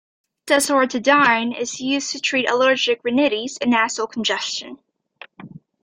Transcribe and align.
Desloratadine 0.47 1.55
is 1.55 1.79
used 1.79 2.09
to 2.11 2.19
treat 2.19 2.49
allergic 2.49 3.01
rhinitis 3.03 3.59
and 3.61 3.69
nasal 3.69 4.07
congestion. 4.07 4.79